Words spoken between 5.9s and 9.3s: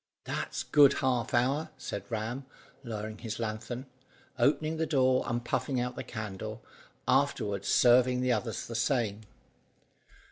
the candle, afterwards serving the others the same.